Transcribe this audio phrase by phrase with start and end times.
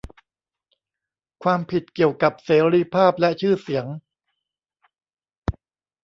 [1.43, 3.85] ความผิดเกี่ยวกับเสรีภาพและชื่อเสียง